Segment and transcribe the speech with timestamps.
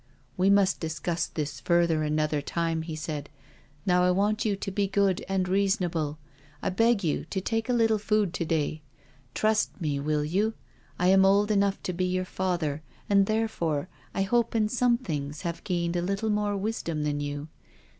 [0.35, 3.29] "We must discuss this further another time,*' he said."
[3.85, 6.17] Now I want you to be good and reasonable.
[6.59, 8.81] I beg you to take a little food to*day.
[9.35, 10.55] Trust me, will you?
[10.97, 15.41] I am old enough to be your father, and therefore I hope in some things
[15.43, 17.49] have gained a little more wisdom than you.